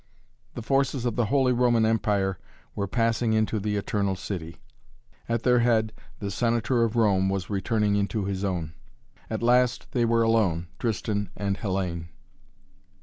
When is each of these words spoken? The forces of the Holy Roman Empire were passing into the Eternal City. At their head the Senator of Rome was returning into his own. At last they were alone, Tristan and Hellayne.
The 0.55 0.63
forces 0.63 1.05
of 1.05 1.15
the 1.15 1.27
Holy 1.27 1.53
Roman 1.53 1.85
Empire 1.85 2.39
were 2.73 2.87
passing 2.87 3.33
into 3.33 3.59
the 3.59 3.75
Eternal 3.75 4.15
City. 4.15 4.57
At 5.29 5.43
their 5.43 5.59
head 5.59 5.93
the 6.17 6.31
Senator 6.31 6.83
of 6.83 6.95
Rome 6.95 7.29
was 7.29 7.51
returning 7.51 7.95
into 7.95 8.25
his 8.25 8.43
own. 8.43 8.73
At 9.29 9.43
last 9.43 9.91
they 9.91 10.05
were 10.05 10.23
alone, 10.23 10.65
Tristan 10.79 11.29
and 11.37 11.55
Hellayne. 11.55 12.07